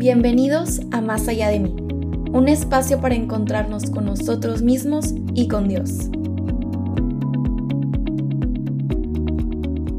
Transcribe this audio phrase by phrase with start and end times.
[0.00, 1.76] Bienvenidos a Más allá de mí,
[2.32, 6.08] un espacio para encontrarnos con nosotros mismos y con Dios.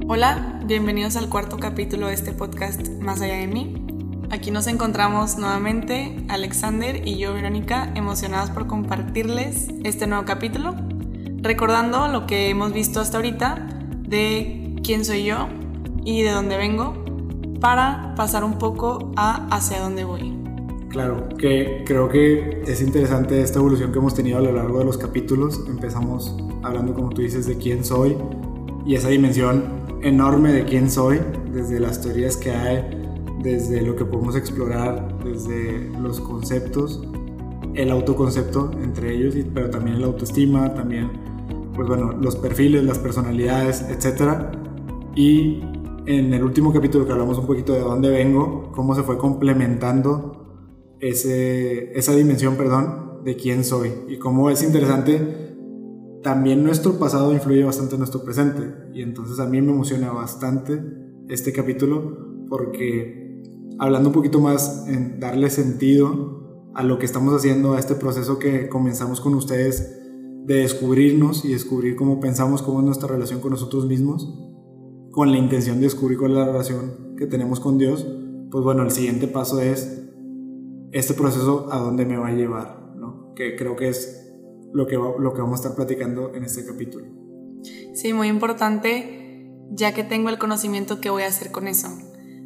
[0.07, 3.75] Hola, bienvenidos al cuarto capítulo de este podcast Más allá de mí.
[4.32, 10.75] Aquí nos encontramos nuevamente Alexander y yo, Verónica, emocionados por compartirles este nuevo capítulo,
[11.43, 13.68] recordando lo que hemos visto hasta ahorita
[13.99, 15.47] de quién soy yo
[16.04, 17.00] y de dónde vengo
[17.62, 20.38] para pasar un poco a hacia dónde voy.
[20.90, 24.85] Claro, que creo que es interesante esta evolución que hemos tenido a lo largo de
[24.85, 25.63] los capítulos.
[25.70, 28.18] Empezamos hablando, como tú dices, de quién soy
[28.85, 29.63] y esa dimensión
[30.02, 31.21] enorme de quién soy,
[31.54, 32.84] desde las teorías que hay,
[33.41, 37.02] desde lo que podemos explorar, desde los conceptos,
[37.76, 41.09] el autoconcepto entre ellos, pero también la autoestima, también,
[41.73, 44.57] pues bueno, los perfiles, las personalidades, etc.
[45.16, 45.62] Y
[46.05, 50.96] en el último capítulo que hablamos un poquito de dónde vengo, cómo se fue complementando
[50.99, 53.91] ese, esa dimensión, perdón, de quién soy.
[54.08, 55.55] Y cómo es interesante,
[56.24, 58.74] también nuestro pasado influye bastante en nuestro presente.
[58.93, 60.82] Y entonces a mí me emociona bastante
[61.30, 63.43] este capítulo porque
[63.80, 68.40] hablando un poquito más en darle sentido a lo que estamos haciendo, a este proceso
[68.40, 70.00] que comenzamos con ustedes
[70.46, 74.50] de descubrirnos y descubrir cómo pensamos, cómo es nuestra relación con nosotros mismos
[75.12, 78.07] con la intención de descubrir es la relación que tenemos con Dios,
[78.50, 80.01] pues bueno, el siguiente paso es
[80.91, 83.34] este proceso a dónde me va a llevar, ¿no?
[83.35, 84.34] Que creo que es
[84.73, 87.06] lo que, lo que vamos a estar platicando en este capítulo.
[87.94, 91.90] Sí, muy importante, ya que tengo el conocimiento, ¿qué voy a hacer con eso?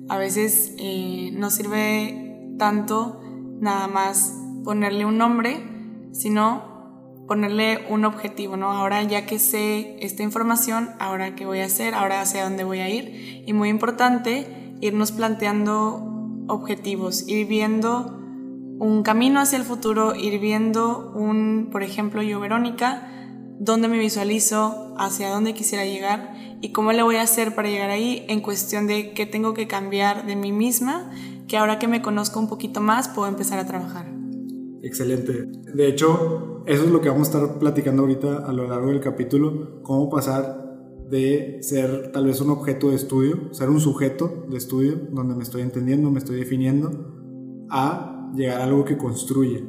[0.09, 3.21] A veces eh, no sirve tanto
[3.59, 5.63] nada más ponerle un nombre,
[6.11, 6.74] sino
[7.27, 8.71] ponerle un objetivo, ¿no?
[8.71, 12.79] Ahora ya que sé esta información, ahora qué voy a hacer, ahora hacia dónde voy
[12.79, 13.43] a ir.
[13.45, 18.19] Y muy importante, irnos planteando objetivos, ir viendo
[18.77, 23.09] un camino hacia el futuro, ir viendo un, por ejemplo, yo, Verónica,
[23.59, 27.89] dónde me visualizo, hacia dónde quisiera llegar y cómo le voy a hacer para llegar
[27.89, 31.11] ahí en cuestión de qué tengo que cambiar de mí misma,
[31.47, 34.07] que ahora que me conozco un poquito más puedo empezar a trabajar.
[34.81, 35.45] Excelente.
[35.73, 38.99] De hecho, eso es lo que vamos a estar platicando ahorita a lo largo del
[38.99, 40.65] capítulo, cómo pasar
[41.09, 45.43] de ser tal vez un objeto de estudio, ser un sujeto de estudio, donde me
[45.43, 46.89] estoy entendiendo, me estoy definiendo,
[47.69, 49.63] a llegar a algo que construye,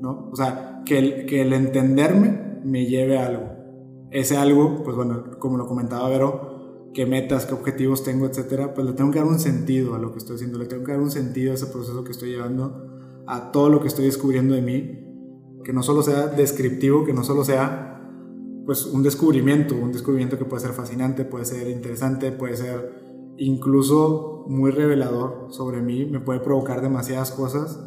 [0.00, 0.30] ¿no?
[0.30, 3.50] O sea, que el, que el entenderme me lleve a algo.
[4.10, 8.86] Ese algo, pues bueno, como lo comentaba Vero, qué metas, qué objetivos tengo, etcétera, pues
[8.86, 11.00] le tengo que dar un sentido a lo que estoy haciendo, le tengo que dar
[11.00, 12.86] un sentido a ese proceso que estoy llevando
[13.26, 15.09] a todo lo que estoy descubriendo de mí,
[15.64, 17.90] que no solo sea descriptivo, que no solo sea
[18.66, 24.44] pues un descubrimiento, un descubrimiento que puede ser fascinante, puede ser interesante, puede ser incluso
[24.48, 27.80] muy revelador sobre mí, me puede provocar demasiadas cosas,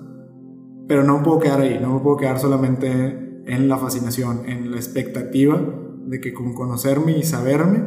[0.87, 4.71] pero no me puedo quedar ahí, no me puedo quedar solamente en la fascinación, en
[4.71, 5.61] la expectativa
[6.05, 7.83] de que con conocerme y saberme,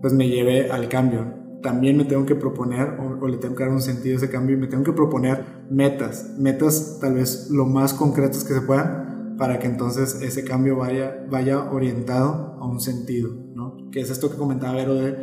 [0.00, 3.72] pues me lleve al cambio también me tengo que proponer o, le tengo que dar
[3.72, 7.66] un sentido a ese cambio y me tengo que proponer metas, metas tal vez lo
[7.66, 12.80] más concretas que se puedan para que entonces ese cambio vaya, vaya orientado a un
[12.80, 13.76] sentido, ¿no?
[13.90, 15.16] Que es esto que comentaba Vero de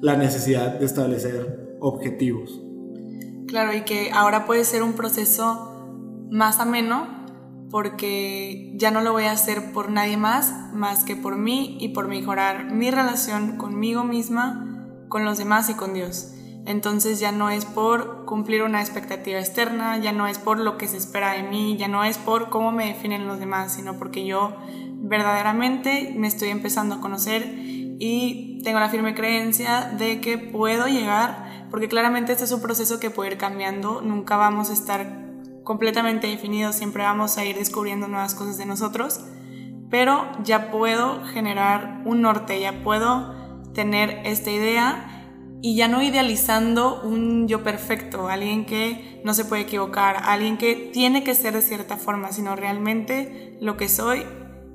[0.00, 2.60] la necesidad de establecer objetivos.
[3.46, 7.22] Claro, y que ahora puede ser un proceso más ameno
[7.70, 11.90] porque ya no lo voy a hacer por nadie más más que por mí y
[11.90, 14.71] por mejorar mi relación conmigo misma
[15.12, 16.32] con los demás y con Dios.
[16.64, 20.88] Entonces ya no es por cumplir una expectativa externa, ya no es por lo que
[20.88, 24.24] se espera de mí, ya no es por cómo me definen los demás, sino porque
[24.24, 24.56] yo
[24.94, 31.66] verdaderamente me estoy empezando a conocer y tengo la firme creencia de que puedo llegar,
[31.70, 35.26] porque claramente este es un proceso que puede ir cambiando, nunca vamos a estar
[35.62, 39.20] completamente definidos, siempre vamos a ir descubriendo nuevas cosas de nosotros,
[39.90, 43.41] pero ya puedo generar un norte, ya puedo
[43.74, 45.22] tener esta idea
[45.62, 50.74] y ya no idealizando un yo perfecto, alguien que no se puede equivocar, alguien que
[50.92, 54.24] tiene que ser de cierta forma, sino realmente lo que soy,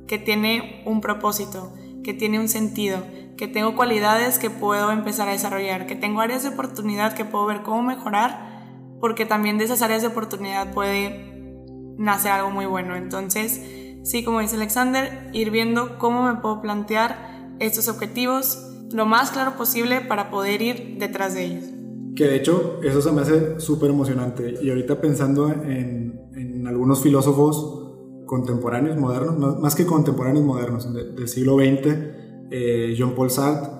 [0.07, 1.73] que tiene un propósito,
[2.05, 3.03] que tiene un sentido,
[3.35, 7.45] que tengo cualidades que puedo empezar a desarrollar, que tengo áreas de oportunidad que puedo
[7.45, 11.35] ver cómo mejorar, porque también de esas áreas de oportunidad puede
[11.97, 12.95] nacer algo muy bueno.
[12.95, 13.61] Entonces,
[14.03, 19.57] sí, como dice Alexander, ir viendo cómo me puedo plantear estos objetivos, lo más claro
[19.57, 21.63] posible para poder ir detrás de ellos.
[22.16, 27.01] Que de hecho eso se me hace súper emocionante y ahorita pensando en, en, algunos
[27.01, 31.95] filósofos contemporáneos, modernos, más que contemporáneos modernos, del siglo XX,
[32.51, 33.72] eh, Jean-Paul Sartre,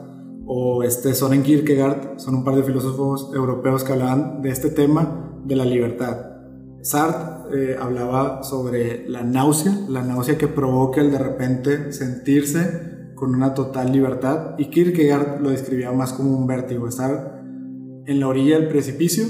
[0.46, 5.42] o este Soren Kierkegaard, son un par de filósofos europeos que hablaban de este tema
[5.44, 6.38] de la libertad.
[6.82, 13.34] Sartre eh, hablaba sobre la náusea, la náusea que provoca el de repente sentirse con
[13.34, 17.42] una total libertad y Kierkegaard lo describía más como un vértigo, estar
[18.06, 19.26] en la orilla del precipicio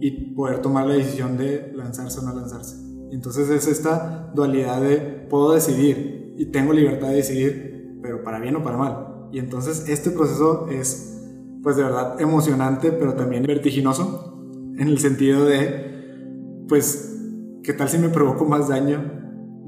[0.00, 2.76] y poder tomar la decisión de lanzarse o no lanzarse.
[3.12, 8.56] Entonces es esta dualidad de puedo decidir y tengo libertad de decidir, pero para bien
[8.56, 9.28] o para mal.
[9.32, 11.22] Y entonces este proceso es
[11.62, 17.18] pues de verdad emocionante, pero también vertiginoso en el sentido de pues
[17.62, 19.12] qué tal si me provoco más daño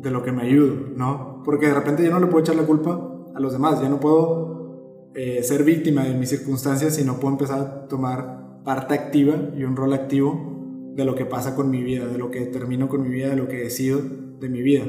[0.01, 1.43] de lo que me ayudo, ¿no?
[1.45, 4.01] Porque de repente ya no le puedo echar la culpa a los demás, ya no
[4.01, 9.65] puedo eh, ser víctima de mis circunstancias, sino puedo empezar a tomar parte activa y
[9.65, 10.53] un rol activo
[10.95, 13.37] de lo que pasa con mi vida, de lo que determino con mi vida, de
[13.37, 14.85] lo que decido de mi vida.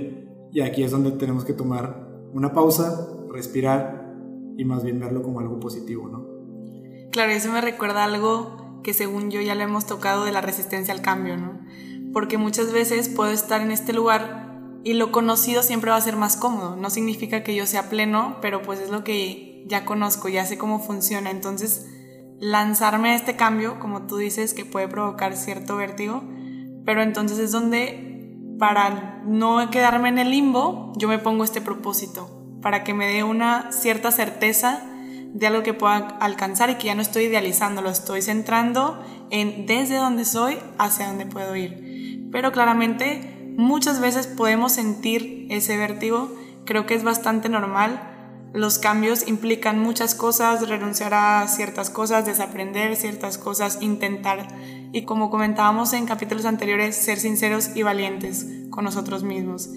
[0.51, 4.13] Y aquí es donde tenemos que tomar una pausa, respirar
[4.57, 6.28] y más bien verlo como algo positivo, ¿no?
[7.12, 10.94] Claro, eso me recuerda algo que según yo ya le hemos tocado de la resistencia
[10.94, 11.60] al cambio, ¿no?
[12.12, 14.53] Porque muchas veces puedo estar en este lugar
[14.83, 16.75] y lo conocido siempre va a ser más cómodo.
[16.75, 20.57] No significa que yo sea pleno, pero pues es lo que ya conozco, ya sé
[20.57, 21.31] cómo funciona.
[21.31, 21.88] Entonces,
[22.39, 26.24] lanzarme a este cambio, como tú dices, que puede provocar cierto vértigo,
[26.85, 32.30] pero entonces es donde, para no quedarme en el limbo, yo me pongo este propósito,
[32.62, 34.83] para que me dé una cierta certeza
[35.33, 39.01] de algo que pueda alcanzar y que ya no estoy idealizando, lo estoy centrando
[39.31, 42.30] en desde donde soy hacia donde puedo ir.
[42.31, 46.32] Pero claramente muchas veces podemos sentir ese vértigo,
[46.66, 48.10] creo que es bastante normal.
[48.54, 54.48] Los cambios implican muchas cosas, renunciar a ciertas cosas, desaprender ciertas cosas, intentar.
[54.92, 59.70] Y como comentábamos en capítulos anteriores, ser sinceros y valientes con nosotros mismos.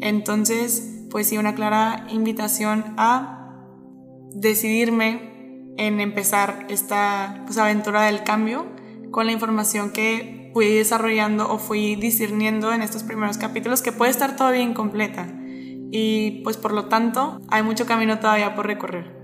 [0.00, 3.42] Entonces, pues sí, una clara invitación a
[4.34, 8.66] decidirme en empezar esta pues, aventura del cambio
[9.10, 14.10] con la información que fui desarrollando o fui discerniendo en estos primeros capítulos que puede
[14.10, 15.28] estar todavía incompleta
[15.92, 19.22] y pues por lo tanto hay mucho camino todavía por recorrer.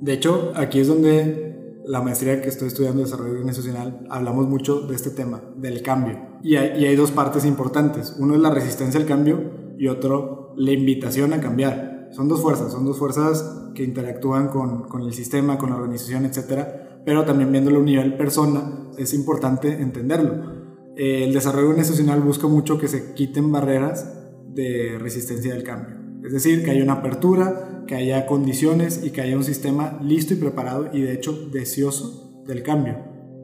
[0.00, 4.82] De hecho, aquí es donde la maestría que estoy estudiando de desarrollo organizacional hablamos mucho
[4.82, 6.38] de este tema, del cambio.
[6.42, 8.14] Y hay, y hay dos partes importantes.
[8.18, 12.08] Uno es la resistencia al cambio y otro la invitación a cambiar.
[12.12, 16.24] Son dos fuerzas, son dos fuerzas que interactúan con, con el sistema, con la organización,
[16.24, 16.64] etc.
[17.04, 20.63] Pero también viéndolo a un nivel persona, es importante entenderlo.
[20.96, 24.12] El desarrollo organizacional busca mucho que se quiten barreras
[24.54, 25.96] de resistencia al cambio.
[26.24, 30.34] Es decir, que haya una apertura, que haya condiciones y que haya un sistema listo
[30.34, 32.98] y preparado y de hecho deseoso del cambio.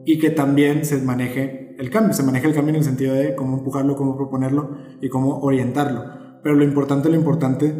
[0.05, 3.35] Y que también se maneje el cambio, se maneje el cambio en el sentido de
[3.35, 6.03] cómo empujarlo, cómo proponerlo y cómo orientarlo.
[6.41, 7.73] Pero lo importante, lo importante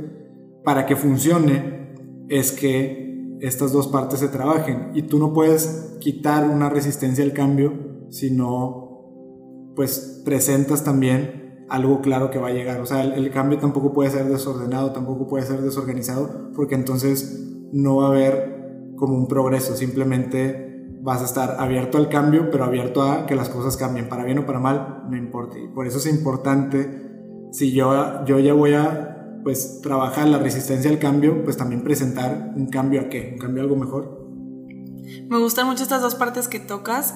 [0.64, 1.96] para que funcione
[2.30, 7.34] es que estas dos partes se trabajen y tú no puedes quitar una resistencia al
[7.34, 8.91] cambio si no
[9.76, 12.82] pues presentas también algo claro que va a llegar.
[12.82, 17.96] O sea, el, cambio tampoco puede ser desordenado, tampoco puede ser desorganizado, porque entonces no
[17.98, 23.04] va a haber como un progreso, simplemente vas a estar abierto al cambio, pero abierto
[23.04, 25.58] a que las cosas cambien, para bien o para mal, no importa.
[25.58, 30.92] Y por eso es importante, si yo, yo ya voy a pues trabajar la resistencia
[30.92, 34.22] al cambio, pues también presentar un cambio a qué, un cambio a algo mejor.
[35.30, 37.16] Me gustan mucho estas dos partes que tocas.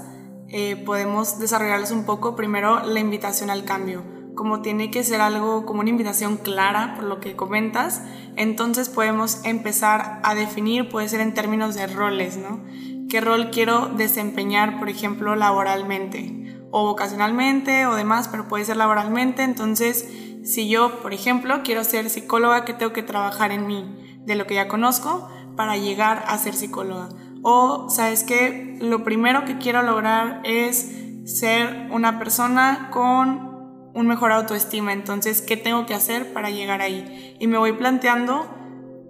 [0.50, 2.36] Eh, podemos desarrollarlas un poco.
[2.36, 7.06] Primero, la invitación al cambio como tiene que ser algo como una invitación clara por
[7.06, 8.04] lo que comentas,
[8.36, 12.62] entonces podemos empezar a definir, puede ser en términos de roles, ¿no?
[13.10, 19.44] ¿Qué rol quiero desempeñar, por ejemplo, laboralmente o vocacionalmente o demás, pero puede ser laboralmente?
[19.44, 20.08] Entonces,
[20.44, 24.20] si yo, por ejemplo, quiero ser psicóloga, ¿qué tengo que trabajar en mí?
[24.26, 27.10] De lo que ya conozco para llegar a ser psicóloga.
[27.48, 28.76] O, ¿sabes qué?
[28.82, 30.92] Lo primero que quiero lograr es
[31.26, 34.94] ser una persona con un mejor autoestima.
[34.94, 37.38] Entonces, ¿qué tengo que hacer para llegar ahí?
[37.40, 38.48] Y me voy planteando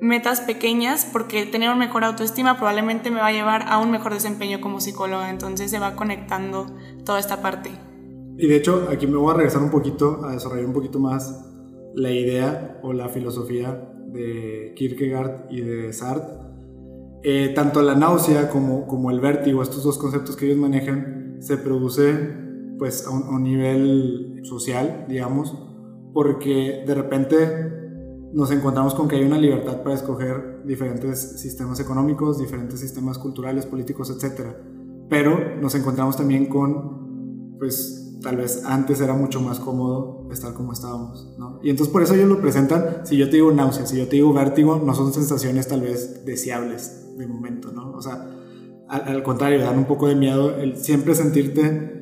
[0.02, 4.14] metas pequeñas porque tener un mejor autoestima probablemente me va a llevar a un mejor
[4.14, 5.30] desempeño como psicóloga.
[5.30, 6.66] Entonces se va conectando
[7.06, 7.72] toda esta parte.
[8.38, 11.42] Y de hecho, aquí me voy a regresar un poquito a desarrollar un poquito más
[11.94, 16.55] la idea o la filosofía de Kierkegaard y de Sartre.
[17.28, 22.14] Eh, tanto la náusea como, el vértigo, estos dos conceptos que ellos manejan, se produce
[22.78, 25.58] pues a un, nivel social, digamos,
[26.14, 27.38] porque de repente
[28.32, 33.66] nos encontramos con que hay una libertad para escoger diferentes sistemas económicos, diferentes sistemas culturales,
[33.66, 34.52] políticos, etc.
[35.10, 40.74] Pero nos encontramos también con, pues, tal vez antes era mucho más cómodo estar como
[40.74, 41.60] estábamos, ¿no?
[41.64, 44.18] Y entonces por eso ellos lo presentan, si yo te digo náusea, si yo te
[44.18, 47.92] digo vértigo, no son sensaciones tal vez deseables de momento, ¿no?
[47.92, 48.30] O sea,
[48.88, 51.94] al, contrario, dan un poco de miedo el siempre sentirte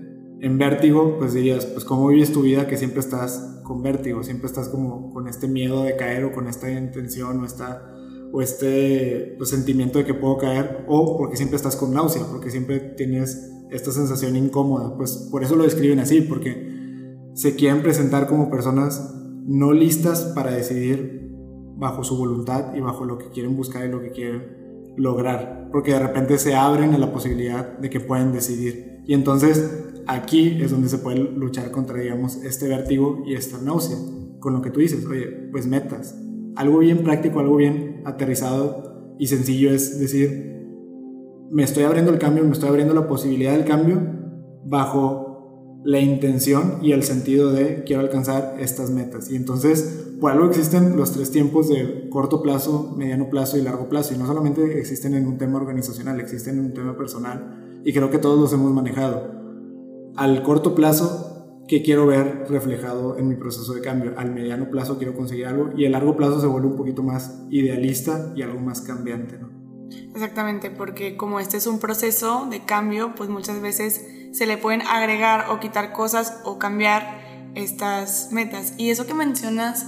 [0.42, 4.48] en vértigo, pues dirías, pues cómo vives tu vida que siempre estás con vértigo, siempre
[4.48, 7.90] estás como con este miedo de caer o con esta intención o esta
[8.34, 12.50] o este pues, sentimiento de que puedo caer o porque siempre estás con náusea, porque
[12.50, 18.28] siempre tienes esta sensación incómoda, pues por eso lo describen así, porque se quieren presentar
[18.28, 19.16] como personas
[19.46, 21.32] no listas para decidir
[21.76, 24.63] bajo su voluntad y bajo lo que quieren buscar y lo que quieren
[24.96, 29.02] lograr, porque de repente se abren a la posibilidad de que pueden decidir.
[29.06, 33.98] Y entonces aquí es donde se puede luchar contra, digamos, este vértigo y esta náusea,
[34.40, 36.16] con lo que tú dices, oye, pues metas.
[36.56, 40.54] Algo bien práctico, algo bien aterrizado y sencillo es decir,
[41.52, 44.02] me estoy abriendo el cambio, me estoy abriendo la posibilidad del cambio
[44.66, 45.23] bajo
[45.84, 49.30] la intención y el sentido de quiero alcanzar estas metas.
[49.30, 53.90] Y entonces, por algo existen los tres tiempos de corto plazo, mediano plazo y largo
[53.90, 54.14] plazo.
[54.14, 57.82] Y no solamente existen en un tema organizacional, existen en un tema personal.
[57.84, 59.44] Y creo que todos los hemos manejado.
[60.16, 64.14] Al corto plazo, ¿qué quiero ver reflejado en mi proceso de cambio?
[64.16, 67.44] Al mediano plazo quiero conseguir algo y el largo plazo se vuelve un poquito más
[67.50, 69.38] idealista y algo más cambiante.
[69.38, 69.50] ¿no?
[70.14, 74.82] Exactamente, porque como este es un proceso de cambio, pues muchas veces se le pueden
[74.82, 77.22] agregar o quitar cosas o cambiar
[77.56, 78.74] estas metas.
[78.78, 79.86] Y eso que mencionas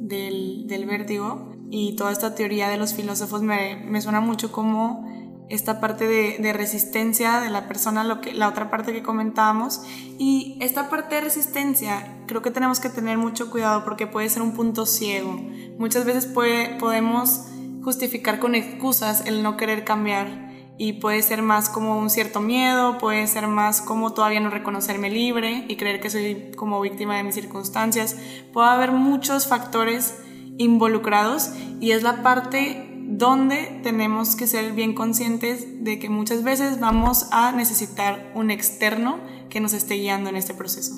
[0.00, 5.08] del, del vértigo y toda esta teoría de los filósofos me, me suena mucho como
[5.48, 9.82] esta parte de, de, resistencia de la persona, lo que, la otra parte que comentábamos.
[10.16, 14.42] Y esta parte de resistencia creo que tenemos que tener mucho cuidado porque puede ser
[14.42, 15.32] un punto ciego.
[15.78, 17.46] Muchas veces puede, podemos
[17.82, 20.49] justificar con excusas el no querer cambiar
[20.82, 25.10] y puede ser más como un cierto miedo, puede ser más como todavía no reconocerme
[25.10, 28.16] libre y creer que soy como víctima de mis circunstancias.
[28.54, 30.16] Puede haber muchos factores
[30.56, 36.80] involucrados y es la parte donde tenemos que ser bien conscientes de que muchas veces
[36.80, 39.20] vamos a necesitar un externo
[39.50, 40.94] que nos esté guiando en este proceso.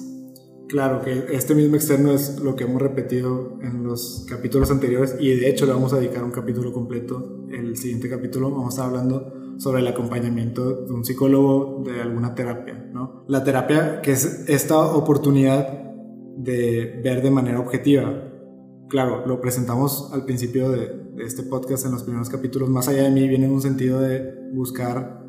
[0.68, 5.34] Claro, que este mismo externo es lo que hemos repetido en los capítulos anteriores y
[5.34, 7.46] de hecho le vamos a dedicar un capítulo completo.
[7.50, 12.34] El siguiente capítulo vamos a estar hablando sobre el acompañamiento de un psicólogo de alguna
[12.34, 13.24] terapia, ¿no?
[13.28, 15.68] La terapia que es esta oportunidad
[16.36, 18.24] de ver de manera objetiva.
[18.88, 22.68] Claro, lo presentamos al principio de, este podcast en los primeros capítulos.
[22.70, 25.22] Más allá de mí viene en un sentido de buscar,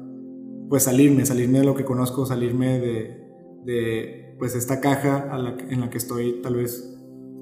[0.68, 3.28] pues salirme, salirme de lo que conozco, salirme de,
[3.66, 5.30] de pues esta caja
[5.70, 6.90] en la que estoy tal vez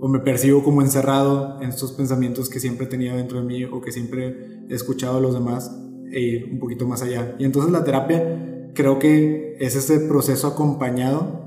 [0.02, 3.64] o me percibo como encerrado en estos pensamientos que siempre he tenido dentro de mí
[3.64, 5.72] o que siempre he escuchado a los demás
[6.12, 7.36] e ir un poquito más allá.
[7.40, 11.42] Y entonces la terapia creo que es ese proceso acompañado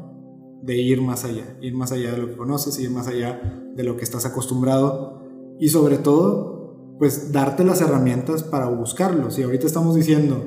[0.62, 3.83] de ir más allá, ir más allá de lo que conoces, ir más allá de
[3.83, 5.23] lo que estás acostumbrado
[5.59, 9.30] y sobre todo, pues darte las herramientas para buscarlo.
[9.30, 10.42] Si ahorita estamos diciendo,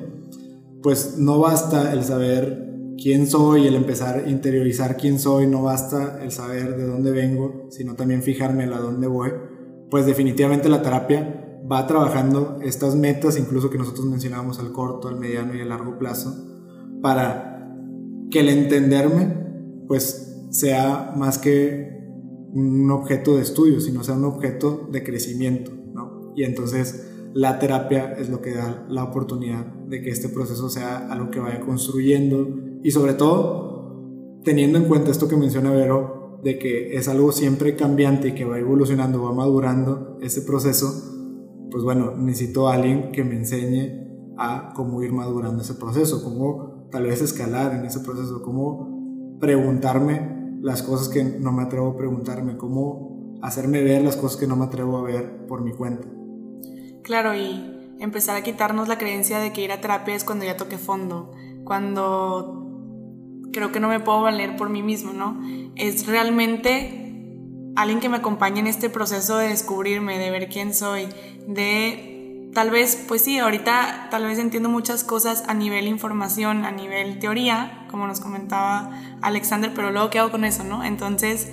[0.82, 2.68] pues no basta el saber
[3.02, 7.68] quién soy, el empezar a interiorizar quién soy, no basta el saber de dónde vengo,
[7.70, 9.32] sino también fijarme en a dónde voy,
[9.90, 15.18] pues definitivamente la terapia va trabajando estas metas, incluso que nosotros mencionábamos al corto, al
[15.18, 16.34] mediano y al largo plazo,
[17.02, 17.76] para
[18.30, 19.48] que el entenderme
[19.88, 21.98] pues sea más que
[22.54, 26.34] un objeto de estudio, sino sea un objeto de crecimiento, ¿no?
[26.36, 31.08] Y entonces la terapia es lo que da la oportunidad de que este proceso sea
[31.10, 32.48] algo que vaya construyendo
[32.84, 33.68] y sobre todo
[34.44, 38.46] teniendo en cuenta esto que menciona Vero, de que es algo siempre cambiante y que
[38.46, 41.17] va evolucionando, va madurando ese proceso,
[41.78, 46.88] pues bueno, necesito a alguien que me enseñe a cómo ir madurando ese proceso, cómo
[46.90, 51.96] tal vez escalar en ese proceso, cómo preguntarme las cosas que no me atrevo a
[51.96, 56.08] preguntarme, cómo hacerme ver las cosas que no me atrevo a ver por mi cuenta.
[57.04, 60.58] Claro, y empezar a quitarnos la creencia de que ir a terapia es cuando ya
[60.58, 61.32] toque fondo,
[61.64, 65.40] cuando creo que no me puedo valer por mí mismo, ¿no?
[65.76, 67.07] Es realmente
[67.78, 71.08] alguien que me acompañe en este proceso de descubrirme, de ver quién soy,
[71.48, 76.72] de tal vez, pues sí, ahorita tal vez entiendo muchas cosas a nivel información, a
[76.72, 78.90] nivel teoría, como nos comentaba
[79.22, 80.84] Alexander, pero luego qué hago con eso, ¿no?
[80.84, 81.50] Entonces,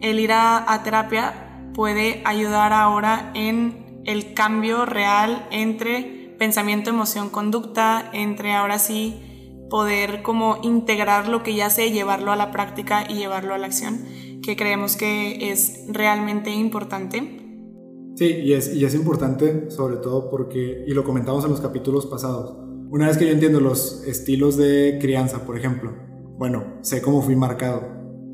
[0.00, 7.30] el ir a, a terapia puede ayudar ahora en el cambio real entre pensamiento, emoción,
[7.30, 9.26] conducta, entre ahora sí
[9.70, 13.68] poder como integrar lo que ya sé, llevarlo a la práctica y llevarlo a la
[13.68, 14.04] acción,
[14.50, 17.22] que creemos que es realmente importante.
[18.16, 22.56] Sí, y es, importante sobre todo porque, y lo comentamos en los capítulos pasados,
[22.90, 25.92] una vez que yo entiendo los estilos de crianza, por ejemplo,
[26.36, 27.82] bueno, sé cómo fui marcado.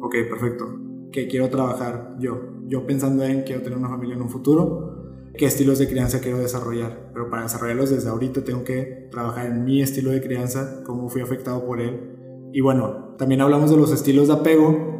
[0.00, 0.64] Ok, perfecto.
[1.12, 2.62] ¿Qué quiero trabajar yo?
[2.66, 6.38] Yo pensando en quiero tener una familia en un futuro, qué estilos de crianza quiero
[6.38, 7.11] desarrollar.
[7.12, 11.20] Pero para desarrollarlos desde ahorita tengo que trabajar en mi estilo de crianza, cómo fui
[11.20, 12.49] afectado por él.
[12.54, 14.95] Y bueno, también hablamos de los estilos de apego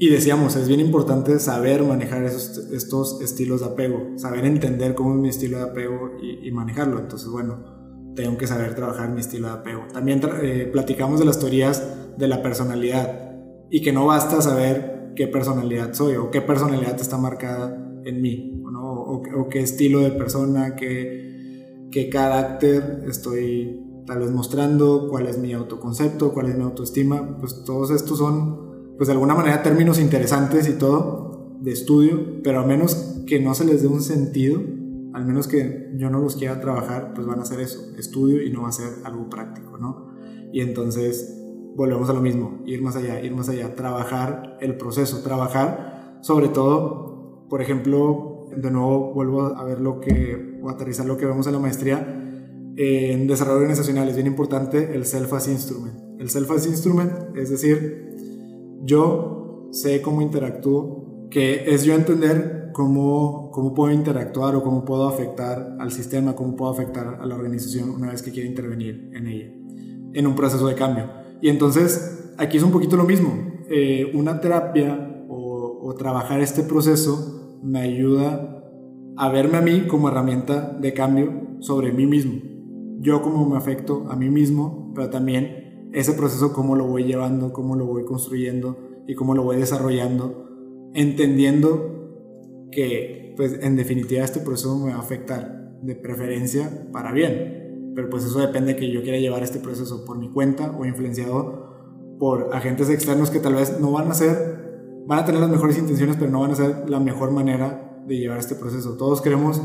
[0.00, 5.14] y decíamos, es bien importante saber manejar esos, estos estilos de apego, saber entender cómo
[5.14, 7.00] es mi estilo de apego y, manejarlo.
[7.00, 9.82] Entonces, bueno, tengo que saber trabajar mi estilo de apego.
[9.92, 11.82] También eh, platicamos de las teorías
[12.16, 13.32] de la personalidad
[13.70, 18.62] y que no basta saber qué personalidad soy o qué personalidad está marcada en mí,
[18.80, 25.38] o, o, qué estilo de persona, qué, qué carácter estoy tal vez mostrando, cuál es
[25.38, 27.36] mi autoconcepto, cuál es mi autoestima.
[27.38, 28.67] Pues todos estos son
[28.98, 33.54] pues de alguna manera términos interesantes y todo de estudio, pero a menos que no
[33.54, 34.60] se les dé un sentido,
[35.14, 38.50] al menos que yo no los quiera trabajar, pues van a ser eso, estudio y
[38.50, 40.08] no va a ser algo práctico, ¿no?
[40.52, 41.34] Y entonces
[41.76, 46.48] volvemos a lo mismo, ir más allá, ir más allá, trabajar el proceso, trabajar sobre
[46.48, 51.46] todo, por ejemplo, de nuevo vuelvo a ver lo que, o aterrizar lo que vemos
[51.46, 52.14] en la maestría,
[52.76, 56.20] en desarrollo organizacional es bien importante el self-as instrument.
[56.20, 58.08] El self-as instrument, es decir,
[58.82, 65.08] yo sé cómo interactúo, que es yo entender cómo, cómo puedo interactuar o cómo puedo
[65.08, 69.26] afectar al sistema, cómo puedo afectar a la organización una vez que quiera intervenir en
[69.26, 69.52] ella,
[70.14, 71.10] en un proceso de cambio.
[71.40, 73.32] Y entonces, aquí es un poquito lo mismo.
[73.68, 78.62] Eh, una terapia o, o trabajar este proceso me ayuda
[79.16, 82.40] a verme a mí como herramienta de cambio sobre mí mismo.
[83.00, 87.52] Yo como me afecto a mí mismo, pero también ese proceso cómo lo voy llevando,
[87.52, 88.76] cómo lo voy construyendo
[89.06, 95.00] y cómo lo voy desarrollando, entendiendo que pues en definitiva este proceso me va a
[95.00, 99.60] afectar de preferencia para bien, pero pues eso depende de que yo quiera llevar este
[99.60, 104.14] proceso por mi cuenta o influenciado por agentes externos que tal vez no van a
[104.14, 108.02] ser, van a tener las mejores intenciones, pero no van a ser la mejor manera
[108.06, 108.96] de llevar este proceso.
[108.96, 109.62] Todos queremos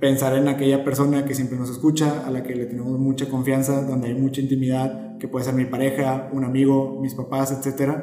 [0.00, 3.82] pensar en aquella persona que siempre nos escucha, a la que le tenemos mucha confianza,
[3.82, 7.94] donde hay mucha intimidad, que puede ser mi pareja, un amigo, mis papás, etc.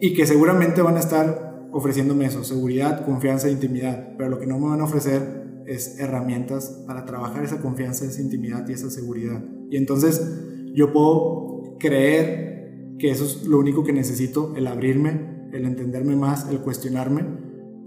[0.00, 4.46] Y que seguramente van a estar ofreciéndome eso, seguridad, confianza e intimidad, pero lo que
[4.46, 8.90] no me van a ofrecer es herramientas para trabajar esa confianza, esa intimidad y esa
[8.90, 9.42] seguridad.
[9.70, 10.24] Y entonces
[10.72, 16.48] yo puedo creer que eso es lo único que necesito, el abrirme, el entenderme más,
[16.48, 17.26] el cuestionarme,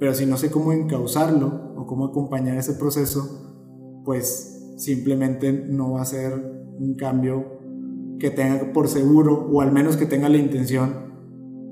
[0.02, 6.02] pero si no sé cómo encauzarlo o cómo acompañar ese proceso, pues simplemente no va
[6.02, 6.34] a ser
[6.78, 7.63] un cambio
[8.20, 11.14] que tenga por seguro o al menos que tenga la intención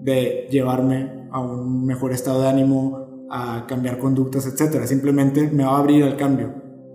[0.04, 4.86] de llevarme a un mejor estado de ánimo, a cambiar conductas, etc.
[4.86, 6.54] Simplemente me va a abrir al cambio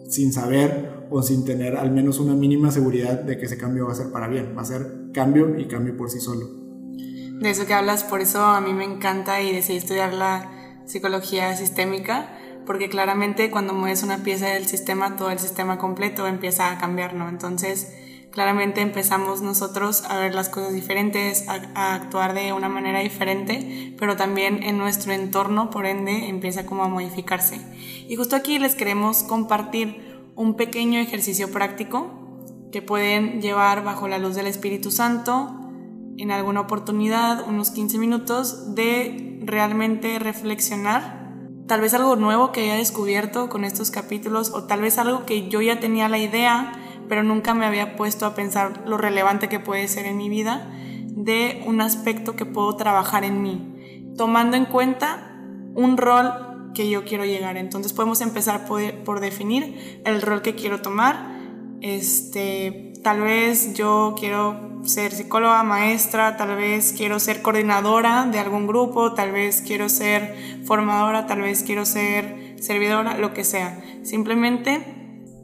[0.08, 3.92] sin saber o sin tener al menos una mínima seguridad de que ese cambio va
[3.92, 6.46] a ser para bien, va a ser cambio y cambio por sí solo.
[7.40, 10.50] De eso que hablas, por eso a mí me encanta y decidí estudiar la
[10.86, 12.30] psicología sistémica,
[12.64, 17.14] porque claramente cuando mueves una pieza del sistema, todo el sistema completo empieza a cambiar,
[17.14, 17.28] ¿no?
[17.28, 17.92] Entonces,
[18.36, 24.14] claramente empezamos nosotros a ver las cosas diferentes, a, actuar de una manera diferente, pero
[24.14, 27.58] también en nuestro entorno, por ende, empieza como a modificarse.
[28.06, 32.36] Y justo aquí les queremos compartir un pequeño ejercicio práctico
[32.72, 35.58] que pueden llevar bajo la luz del Espíritu Santo
[36.18, 41.32] en alguna oportunidad, unos 15 minutos, de realmente reflexionar.
[41.66, 45.48] Tal vez algo nuevo que haya descubierto con estos capítulos o tal vez algo que
[45.48, 49.60] yo ya tenía la idea, pero nunca me había puesto a pensar lo relevante que
[49.60, 50.70] puede ser en mi vida,
[51.16, 55.26] de un aspecto que puedo trabajar en mí, tomando en cuenta
[55.74, 57.56] un rol que yo quiero llegar.
[57.56, 61.34] Entonces podemos empezar por, definir el rol que quiero tomar.
[61.80, 68.66] Este, tal vez yo quiero ser psicóloga, maestra, tal vez quiero ser coordinadora de algún
[68.66, 73.80] grupo, tal vez quiero ser formadora, tal vez quiero ser servidora, lo que sea.
[74.02, 74.95] Simplemente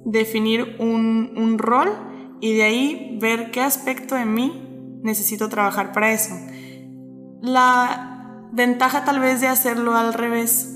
[0.05, 1.91] definir un, un rol
[2.41, 6.35] y de ahí ver qué aspecto de mí necesito trabajar para eso.
[7.41, 10.69] La ventaja tal vez de hacerlo al revés,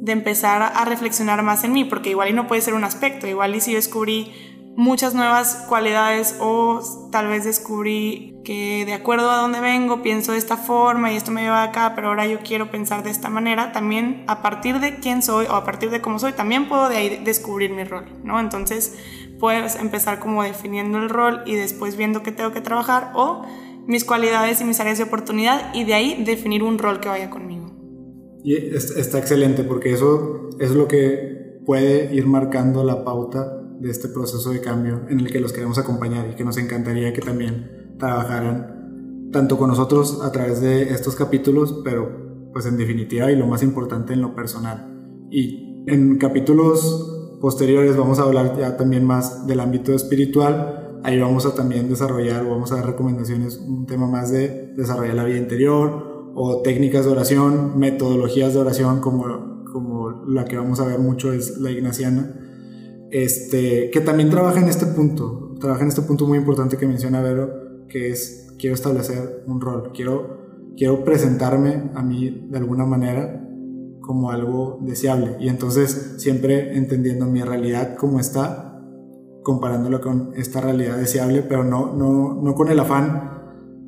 [0.00, 3.26] de empezar a reflexionar más en mí, porque igual y no puede ser un aspecto,
[3.26, 4.32] igual y si descubrí
[4.76, 6.80] muchas nuevas cualidades o
[7.10, 11.30] tal vez descubrí que de acuerdo a dónde vengo pienso de esta forma y esto
[11.30, 14.96] me lleva acá, pero ahora yo quiero pensar de esta manera, también a partir de
[14.96, 18.06] quién soy o a partir de cómo soy, también puedo de ahí descubrir mi rol,
[18.24, 18.40] ¿no?
[18.40, 18.96] Entonces
[19.38, 23.44] puedes empezar como definiendo el rol y después viendo qué tengo que trabajar o
[23.86, 27.28] mis cualidades y mis áreas de oportunidad y de ahí definir un rol que vaya
[27.28, 27.70] conmigo.
[28.42, 34.08] Y está excelente porque eso es lo que puede ir marcando la pauta de este
[34.08, 37.94] proceso de cambio en el que los queremos acompañar y que nos encantaría que también
[37.98, 43.46] trabajaran tanto con nosotros a través de estos capítulos, pero pues en definitiva y lo
[43.46, 45.26] más importante en lo personal.
[45.30, 51.00] Y en capítulos posteriores vamos a hablar ya también más del ámbito espiritual.
[51.02, 55.14] Ahí vamos a también desarrollar o vamos a dar recomendaciones, un tema más de desarrollar
[55.14, 60.80] la vida interior o técnicas de oración, metodologías de oración como, como la que vamos
[60.80, 62.49] a ver mucho es la ignaciana,
[63.10, 67.20] este, que también trabaja en este punto, trabaja en este punto muy importante que menciona
[67.20, 70.40] Vero, que es quiero establecer un rol, quiero
[70.76, 73.46] quiero presentarme a mí de alguna manera
[74.00, 75.36] como algo deseable.
[75.38, 78.80] Y entonces siempre entendiendo mi realidad como está,
[79.42, 83.30] comparándolo con esta realidad deseable, pero no, no, no con el afán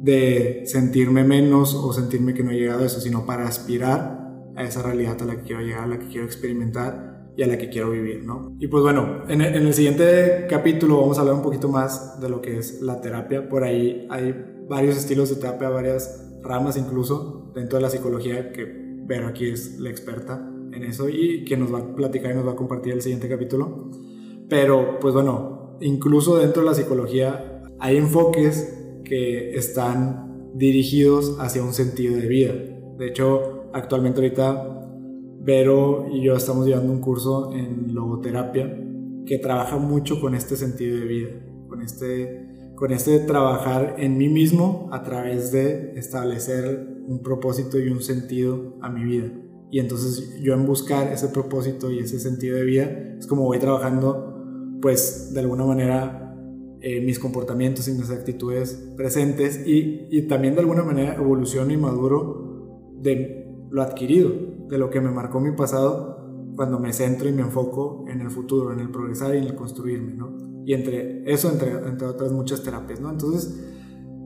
[0.00, 4.62] de sentirme menos o sentirme que no he llegado a eso, sino para aspirar a
[4.62, 7.56] esa realidad a la que quiero llegar, a la que quiero experimentar y a la
[7.56, 8.56] que quiero vivir, ¿no?
[8.58, 12.20] Y pues bueno, en el, en el siguiente capítulo vamos a hablar un poquito más
[12.20, 13.48] de lo que es la terapia.
[13.48, 14.34] Por ahí hay
[14.68, 19.80] varios estilos de terapia, varias ramas incluso dentro de la psicología, que Vero aquí es
[19.80, 22.92] la experta en eso y que nos va a platicar y nos va a compartir
[22.92, 23.90] el siguiente capítulo.
[24.48, 31.72] Pero pues bueno, incluso dentro de la psicología hay enfoques que están dirigidos hacia un
[31.72, 32.52] sentido de vida.
[32.96, 34.81] De hecho, actualmente ahorita
[35.44, 38.78] Vero y yo estamos llevando un curso en logoterapia
[39.26, 41.30] que trabaja mucho con este sentido de vida,
[41.68, 47.88] con este con este trabajar en mí mismo a través de establecer un propósito y
[47.88, 49.32] un sentido a mi vida.
[49.70, 53.58] Y entonces yo en buscar ese propósito y ese sentido de vida es como voy
[53.58, 56.36] trabajando pues de alguna manera
[56.80, 61.76] eh, mis comportamientos y mis actitudes presentes y, y también de alguna manera evoluciono y
[61.76, 64.30] maduro de lo adquirido,
[64.72, 66.18] de lo que me marcó mi pasado
[66.56, 69.54] cuando me centro y me enfoco en el futuro, en el progresar y en el
[69.54, 70.52] construirme, ¿no?
[70.64, 73.10] y entre eso, entre, entre otras muchas terapias, ¿no?
[73.10, 73.60] Entonces,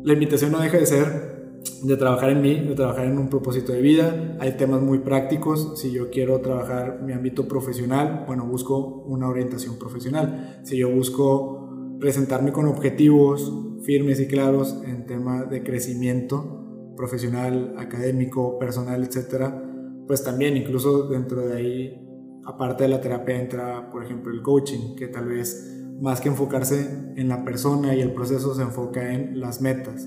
[0.04, 1.36] la invitación no deja de ser
[1.82, 4.36] de trabajar en mí, de trabajar en un propósito de vida.
[4.38, 5.80] Hay temas muy prácticos.
[5.80, 10.60] Si yo quiero trabajar mi ámbito profesional, bueno, busco una orientación profesional.
[10.62, 18.58] Si yo busco presentarme con objetivos firmes y claros en tema de crecimiento profesional, académico,
[18.58, 19.65] personal, etcétera,
[20.06, 22.08] pues también incluso dentro de ahí,
[22.44, 27.12] aparte de la terapia, entra, por ejemplo, el coaching, que tal vez más que enfocarse
[27.16, 30.06] en la persona y el proceso, se enfoca en las metas.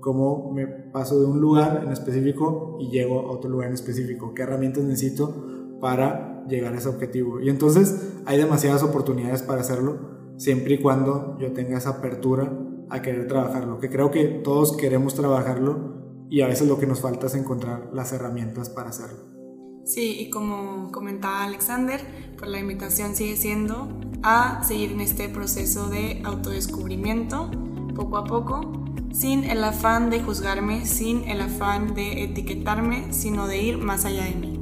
[0.00, 4.34] Cómo me paso de un lugar en específico y llego a otro lugar en específico.
[4.34, 7.40] ¿Qué herramientas necesito para llegar a ese objetivo?
[7.40, 12.50] Y entonces hay demasiadas oportunidades para hacerlo, siempre y cuando yo tenga esa apertura
[12.88, 13.78] a querer trabajarlo.
[13.78, 17.90] Que creo que todos queremos trabajarlo y a veces lo que nos falta es encontrar
[17.92, 19.39] las herramientas para hacerlo.
[19.84, 22.00] Sí, y como comentaba Alexander,
[22.38, 23.88] pues la invitación sigue siendo
[24.22, 27.50] a seguir en este proceso de autodescubrimiento
[27.94, 33.62] poco a poco, sin el afán de juzgarme, sin el afán de etiquetarme, sino de
[33.62, 34.60] ir más allá de mí.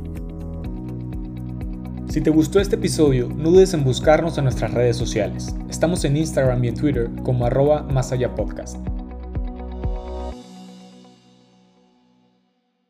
[2.09, 5.54] Si te gustó este episodio, no dudes en buscarnos en nuestras redes sociales.
[5.68, 8.78] Estamos en Instagram y en Twitter como arroba más allá podcast.